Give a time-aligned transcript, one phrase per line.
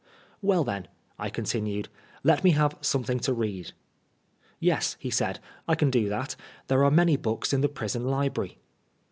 [0.51, 0.87] "Well then,"
[1.19, 1.87] I continued,"
[2.23, 3.73] let me have something to read."
[4.59, 6.35] "Yes," he said, "I can do that.
[6.69, 8.57] There are many books in the prison library."